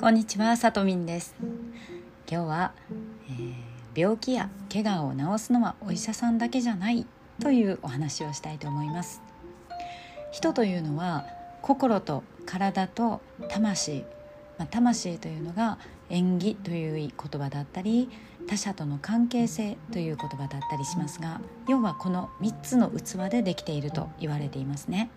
[0.00, 1.34] こんにちは、さとみんです。
[2.26, 2.72] 今日は、
[3.28, 3.54] えー、
[3.94, 7.06] 病気や怪我を治すのはお医者さんだけじゃない
[7.38, 9.20] というお話をしたいと思います。
[10.32, 11.26] 人というのは
[11.60, 13.20] 心と体と
[13.50, 14.06] 魂、
[14.56, 15.76] まあ、魂というのが
[16.08, 18.08] 縁起という言葉だったり
[18.48, 25.10] 他者との関係性という言葉だったりしますが要はこの3つの器でできていると言われていますね。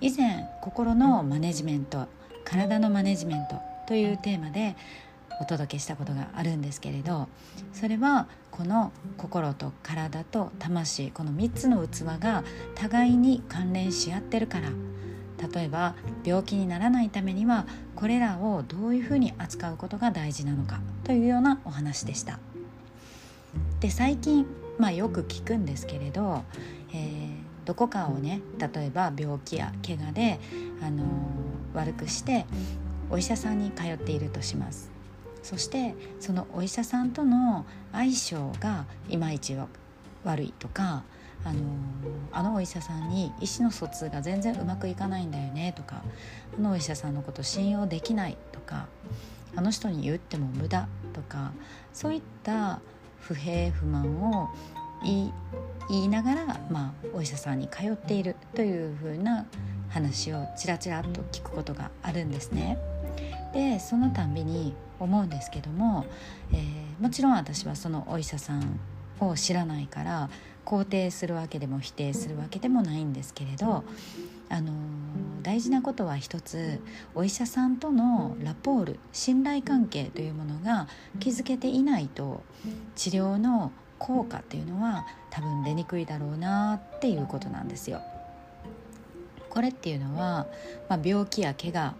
[0.00, 2.06] 以前心のマネジメント
[2.44, 4.76] 体のマネジメントというテーマで
[5.40, 7.28] お届けしたことがあるんですけれど
[7.72, 12.44] それはこの心と体と魂この3つの器が
[12.74, 14.70] 互いに関連し合ってるから
[15.52, 15.94] 例えば
[16.24, 17.66] 病気にならないためには
[17.96, 22.38] これらをどういうふうに扱うことが大事なのかというようなお話でした。
[23.80, 24.46] で最近、
[24.78, 26.44] まあ、よく聞くんですけれど、
[26.92, 30.38] えー、どこかをね例えば病気や怪我で、
[30.80, 32.46] あのー、悪くして
[33.10, 34.90] お医者さんに通っているとします
[35.42, 39.56] そしてそのお医者さんとの相性がいまいち
[40.24, 41.04] 悪いとか
[41.44, 41.60] あの
[42.32, 46.02] あのお医者さんに意思の疎通が全然うまくいかないんだよねとか
[46.58, 48.86] あのお医者さんのこと信用できないとか
[49.54, 51.52] あの人に言っても無駄とか
[51.92, 52.80] そういった
[53.20, 54.48] 不平不満を
[55.02, 55.32] 言
[55.90, 59.46] いながら、まあ、お医者さんに通っているというふうな
[59.90, 62.78] 話をちらちらっと聞くことがあるんですね。
[63.54, 66.04] でそのたんびに思うんですけども、
[66.52, 68.80] えー、もちろん私はそのお医者さん
[69.20, 70.28] を知らないから
[70.64, 73.84] 肯定するわけでも否定するわけでもないんですけれど、
[74.48, 74.72] あの、
[75.42, 76.80] 大事なことは一つ
[77.14, 80.88] お医者さんとのラポール信頼関係というものが
[81.20, 82.42] 築けていないと
[82.96, 88.00] 治療の効果っていうのは多分出にくいだろうなっていうことなんですよ。
[89.50, 90.46] これっていうのは、
[90.88, 91.94] まあ、病気や怪我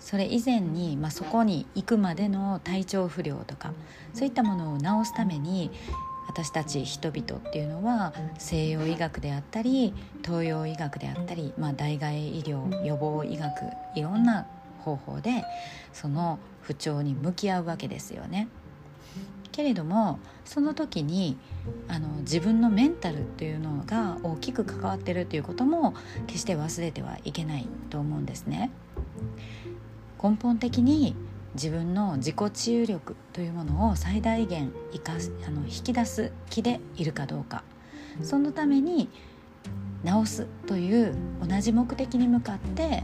[0.00, 3.72] それ以前に、まあ、そこに行くまでの体調不良とか
[4.12, 5.70] そういったものを治すために
[6.28, 9.94] 私たち人々っていうのは西洋医学であったり
[10.24, 13.52] 東洋医学であったり、まあ、代替医療予防医学
[13.94, 14.46] いろんな
[14.80, 15.44] 方法で
[15.92, 18.48] その不調に向き合うわけですよね。
[19.52, 21.38] けれどもその時に
[21.86, 25.94] あの自分のメンタルっていうのが大きく関わってるっていうことも
[26.26, 28.72] 決して忘れてはいけないと思うんですね。
[30.22, 31.16] 根本的に
[31.54, 37.62] 自分の自己治癒力というものを最大限生かすあの引き出す気でいるかどうか。
[38.22, 39.08] そのために
[40.04, 43.02] 治すという同じ目的に向かって、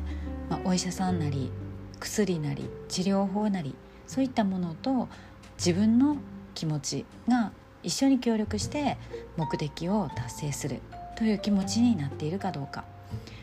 [0.49, 1.51] まあ、お医者さんなり
[1.99, 3.75] 薬なり治療法なり
[4.07, 5.09] そういったものと
[5.57, 6.17] 自分の
[6.55, 8.99] 気持ちが一緒に協力して
[9.37, 10.81] 目的を達成する
[11.17, 12.85] という気持ちになっているかどうか。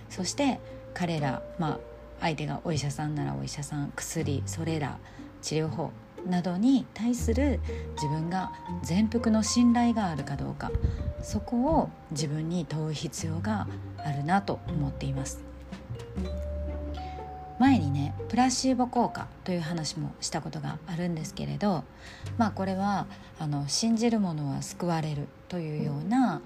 [0.09, 0.59] そして
[0.93, 1.79] 彼ら、まあ、
[2.19, 4.97] 相手がお医者さんならお医者さん薬それら
[5.41, 5.91] 治療法
[6.25, 7.59] などに対する
[7.95, 8.51] 自分が
[8.83, 10.71] 全幅の信頼があるかどうか。
[11.21, 13.67] そこを自分に問う必要が
[13.97, 15.41] あるなと思っています。
[17.59, 21.83] 前にねプラシーボ効果という話もしたことがあるんですけれど
[22.37, 23.07] まあこれは
[23.39, 26.41] あの信じる者は救われるというような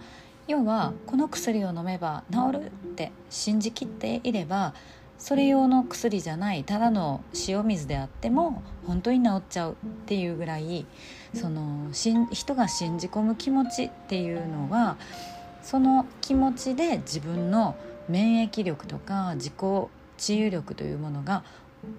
[0.47, 4.73] 要はこの薬を飲めば治るって信じきっていれば
[5.21, 9.75] それ用の薬じゃないただの塩水であっても本当に治っちゃうっ
[10.07, 10.87] ていうぐらい
[11.35, 11.89] その
[12.31, 14.97] 人が信じ込む気持ちっていうのは
[15.61, 17.75] その気持ちで自分の
[18.09, 19.53] 免疫力とか自己
[20.17, 21.43] 治癒力というものが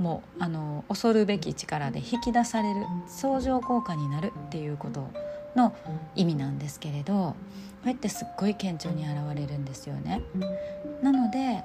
[0.00, 5.31] もうあの恐るべき力で引き出される相乗効果になるっていうこと。
[5.56, 5.74] の
[6.14, 7.36] 意味なんですけれどこ
[7.86, 10.22] うやってすっごい顕著に現れるんですよね。
[11.02, 11.64] なので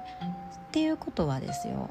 [0.68, 1.90] っていうことはですよ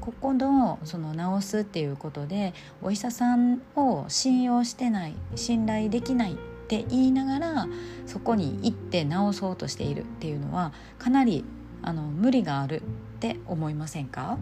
[0.00, 6.36] ここのその治すっていうことでお医者さんを信用してない信頼できないっ
[6.66, 7.68] て言いながら
[8.06, 11.44] そこに行って治そうとしているっていうのはかなり
[11.82, 12.84] あの無理があるっ
[13.20, 14.36] て思いませんか？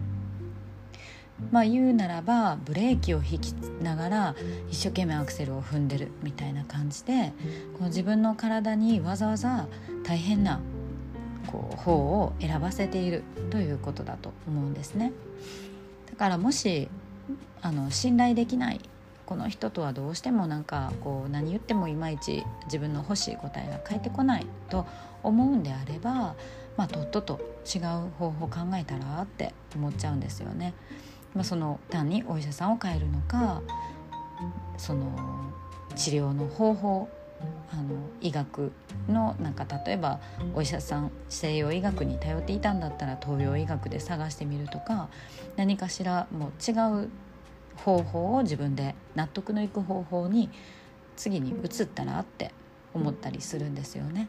[1.51, 3.51] まあ言うならばブレーキを引き
[3.81, 4.35] ながら
[4.69, 7.33] 一生懸命アクセルを踏んでるみたいな感じで
[7.73, 9.67] この自分の体にわざわざ
[10.03, 10.59] 大変な
[11.47, 15.13] こう方を選ばせているということだと思うんですね。
[16.09, 16.89] だからもし
[17.61, 18.81] あの信頼できない
[19.25, 24.85] この人とはどうしてもなんかこう何言ってもいまいち自分の欲しい答えが返ってこないと
[25.21, 26.35] 思うんであれば、
[26.77, 27.81] まあ、とっとと違う
[28.17, 30.73] 方法考えたらって思っちゃうんですよね。
[31.33, 33.61] まあ、その単にお医者さんを変えるのか
[34.77, 35.11] その
[35.95, 37.09] 治療の方法
[37.71, 37.83] あの
[38.21, 38.71] 医学
[39.07, 40.19] のなんか例えば
[40.55, 45.09] お医者さん西洋医学に頼っていたんだったら東洋医学で探してみるとか
[45.55, 47.09] 何かしらもう違う
[47.75, 50.49] 方法を自分で納得のいく方法に
[51.15, 52.51] 次に移ったらって
[52.93, 54.27] 思ったりするんですよね。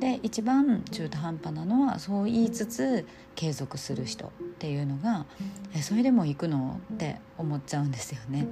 [0.00, 5.26] で一番中途半端なのはそう言いつつ継続する人っていうのが
[5.74, 8.46] えそれでも行くのって思っちゃうんですよね。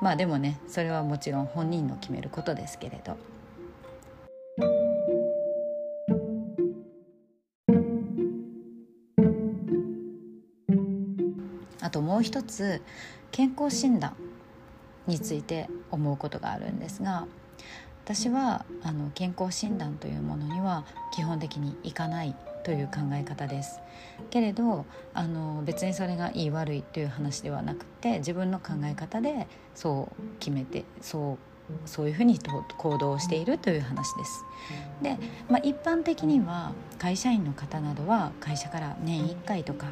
[0.00, 3.16] まあでもねそれはもちろん本人の決めることですけれど。
[11.80, 12.82] あともう一つ
[13.30, 14.16] 健康診断
[15.06, 17.26] について思うことがあるんですが
[18.04, 20.84] 私はあの健康診断というものには
[21.14, 23.80] 基本的にいかないという考え方です
[24.30, 24.84] けれど
[25.14, 31.38] あの別にそれがいい悪いという話ではなくて自分の考え方でそう決めてそう
[31.86, 32.38] そういうふうに
[32.76, 34.44] 行動しているという話です。
[35.00, 35.16] で、
[35.48, 39.86] まあ、一般的には会社員の方などは会社から年1回とか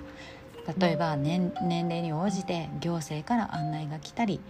[0.79, 4.41] 例えば年年齢に応じて行政から案内が来たり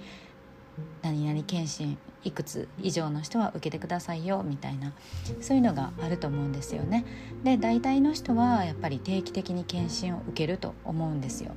[1.03, 4.93] 何々検診いくつ以上の人は受けてくださいよみたいな
[5.41, 7.05] そういうのがあると思うんですよね。
[7.43, 11.53] で大体の人はやっぱり定期的に検診を受けると思うんですよ。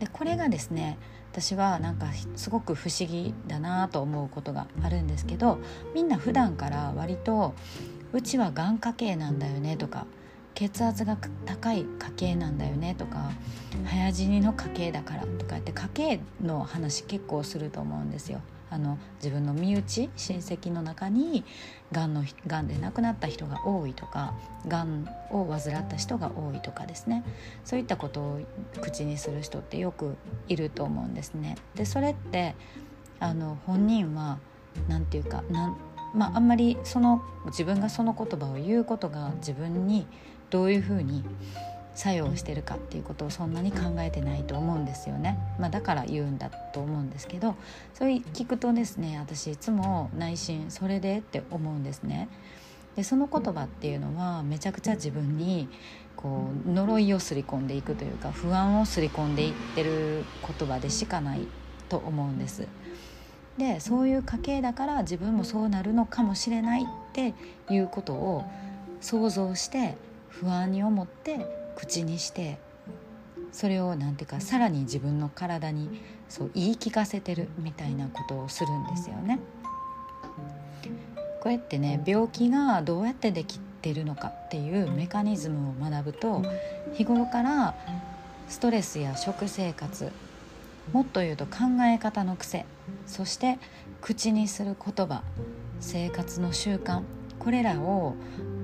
[0.00, 0.98] でこれがですね
[1.32, 5.58] 私はなんかすごく不思議だなと思うことがあるんですけど
[5.94, 7.54] みんな普段から割と
[8.12, 10.06] 「うちはがん家系なんだよね」とか
[10.54, 11.16] 血圧が
[11.46, 13.30] 高い家系なんだよねとか
[13.86, 18.40] 早死にの家系だからとかって家系の話結構すると思うんですよ。
[18.72, 21.44] あの自分の身内親戚の中に
[21.90, 24.34] がんのがんで亡くなった人が多いとか
[24.68, 27.24] がんを患った人が多いとかですね
[27.64, 28.40] そういったことを
[28.80, 31.56] 口にする人ってよくいると思うんですね。
[31.74, 32.54] でそれって
[33.18, 34.38] あの本人は
[34.88, 35.76] 何て言うかなん
[36.14, 40.06] まあ、あんまりその自分がその言葉を言うことが自分に
[40.50, 41.24] どういうふうに
[41.94, 47.56] 作用してるかっていうことをそんなに考えてないと思うんですよね、まあ、だから言うんだと思うんですけど
[47.94, 52.28] それ聞くとですね私いつも内心それでって思うんですね。
[52.96, 55.68] でその言葉っていうのはめちゃくちゃ自分に
[56.16, 60.24] こう呪いをすり込んでいくというか不安をすり込んでいってる
[60.58, 61.46] 言葉でしかない
[61.88, 62.66] と思うんです。
[63.60, 67.34] でそういう家系だから自分もそうなるのかもしれないって
[67.68, 68.42] いうことを
[69.02, 69.96] 想像して
[70.30, 71.44] 不安に思って
[71.76, 72.58] 口にして
[73.52, 79.38] それを何ていうかさらに自分の体にそう言い聞かせてるみたいなことをするんですよね。
[81.42, 86.42] こうやってね病気がどうやってできてるのかっていうメカニズムを学ぶと
[86.94, 87.74] 日頃から
[88.48, 90.10] ストレスや食生活
[90.92, 92.66] もっと言うと考え方の癖。
[93.06, 93.58] そして
[94.00, 95.22] 口にする言葉。
[95.80, 97.02] 生活の習慣。
[97.38, 98.14] これらを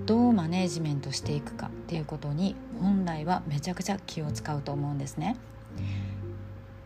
[0.05, 5.37] どうマネージメントしていくかっていうことに本来はめちゃくちゃ気を使うと思うんですね。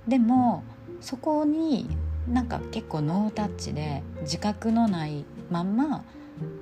[0.06, 0.62] でも
[1.00, 1.88] そこに
[2.28, 6.04] なんか結構ノータッチで自覚のないまんま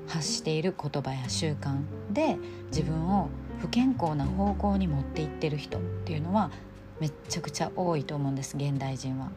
[0.06, 1.78] 発している言葉や習慣
[2.12, 2.36] で
[2.70, 3.28] 自分を
[3.58, 6.50] 不健康な方向に持っていってる人っていうのは
[7.00, 9.30] めちゃくちゃ多いと思うんです現代人は。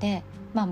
[0.00, 0.22] で
[0.54, 0.68] まあ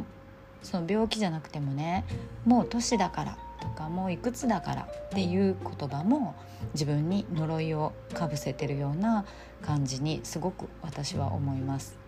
[0.62, 2.04] その病気じゃなくてもね
[2.44, 6.34] もう年だからとかもういくつだからっていう言葉も
[6.72, 9.24] 自分に呪いをかぶせてるような
[9.62, 12.04] 感じにすごく私は思います。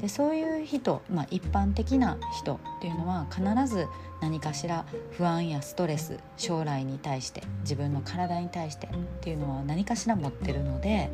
[0.00, 3.86] でそういう人、まあ、一般的な人っていうのは必ず
[4.20, 11.10] 何かしら不安やストレス将来に対して自分の体に対してっていうのは何かしら持ってるので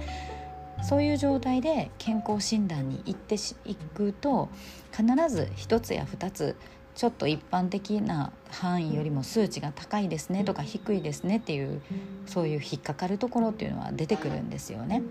[0.82, 4.48] そういう状態で健康診断に行っていくと
[4.90, 6.56] 必ず1つや2つ
[6.94, 11.80] ちょっと一般的な範囲よりも数値が高いですねとか低いですねっていう
[12.26, 15.02] そういう引っかかるところっていうのは出てくるんですよね。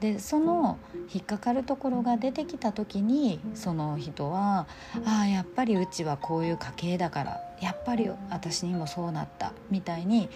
[0.00, 0.78] でその
[1.12, 4.66] 引っかかるところが出てきた時にその人は
[5.06, 10.28] 「ああやっぱりうちはこういう家系だからやっぱり私にもそうなった」みたいに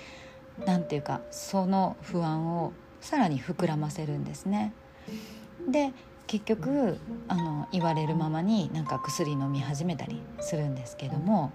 [0.65, 4.73] 何て言うかその不安をさらに膨らませるんですね。
[5.69, 5.93] で
[6.27, 11.51] 結局あの言われるままになんか薬飲み始めたりするんですけども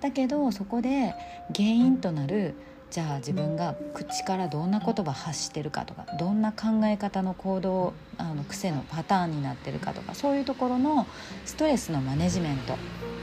[0.00, 1.14] だけどそこで
[1.54, 2.54] 原因となる
[2.92, 11.06] じゃあ自分が口からどんな言葉発してるかとかどんな考え方の行動あの癖のパターンになってるかとかそういうところの
[11.46, 12.76] ストレスのマネジメント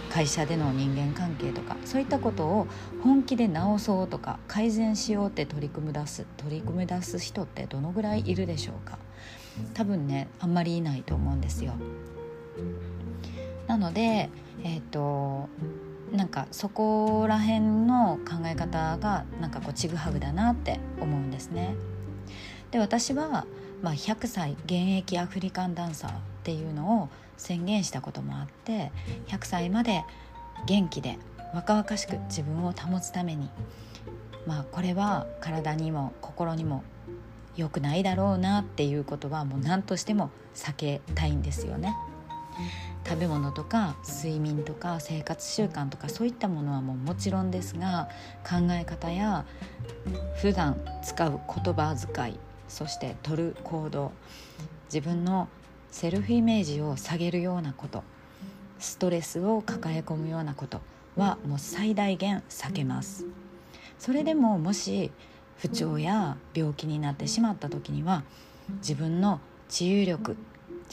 [0.09, 2.67] 会社での人間関係とかそういったことを
[3.03, 8.97] 本気で直そうとか改善しようって取り組み出す取り組み出す人ってどのぐらいいるでしょうか
[9.75, 11.73] 多分ねあんまりいないと思うんですよ。
[13.67, 14.31] なので
[14.63, 15.47] えっ、と
[16.11, 21.75] なんかそこら辺の考え方がなんかこうちぐはぐだなって思うんですね。
[22.71, 23.45] で私は、
[23.81, 26.13] まあ、100歳現役アフリカンダンサーっ
[26.43, 28.91] ていうのを宣言したこともあって
[29.27, 30.03] 100歳まで
[30.67, 31.17] 元気で
[31.53, 33.49] 若々しく自分を保つために
[34.45, 36.83] まあこれは体にも心にも
[37.55, 41.95] 良くないだろうなっていうことはもう何としても避けたいんですよね。
[43.07, 48.09] 食べ物とか睡眠とか生活習慣とかそういったものはもうもちろんですが
[48.43, 49.45] 考え方や
[50.41, 54.11] 普段使う言葉遣いそして取る行動
[54.85, 55.47] 自分の
[55.91, 58.03] セルフイメージを下げるようなこと
[58.77, 60.81] ストレスを抱え込むようなこと
[61.15, 63.25] はもう最大限避けます。
[63.97, 65.11] それでももし
[65.57, 68.23] 不調や病気になってしまった時には
[68.77, 70.37] 自分の治癒力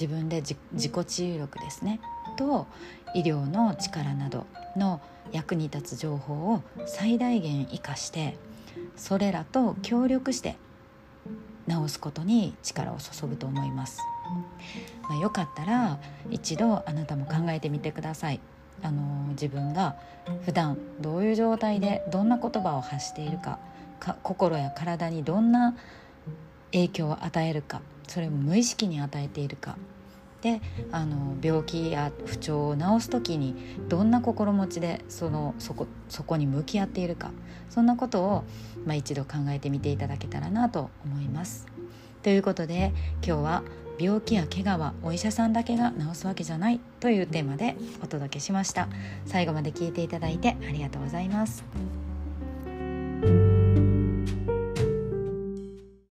[0.00, 0.54] 自分で自
[0.88, 2.00] 己治癒力ですね
[2.36, 2.66] と
[3.14, 5.00] 医療の力などの
[5.32, 8.36] 役に立つ情報を最大限生かして
[8.96, 10.56] それらと協力して
[11.68, 14.00] 治すことに力を注ぐと思います。
[15.08, 15.98] まあ、よかったら
[16.30, 18.40] 一度あなたも考えてみてください。
[18.82, 19.96] あの自分が
[20.44, 23.58] 普段どういう状態でどんな言葉を発しているか
[23.98, 25.74] か心や体にどんな
[26.72, 29.76] 影響を与えるかそれも無意識に与えているか。
[30.42, 30.60] で
[30.92, 33.56] あの病気や不調を治す時に
[33.88, 37.30] どんな心持ちでそのそこそこに向き合っているか。
[37.70, 38.44] そんなことを、
[38.84, 41.66] まあ、一度考えてみていただけたらなと思います。
[42.22, 42.92] ということで
[43.24, 43.62] 今日は
[43.98, 48.88] 病気や怪我はお医者さんだけが治すわけじゃないというテーマでお届けしました。
[49.24, 51.64] 最後まで聞いていただいてありがとうございます。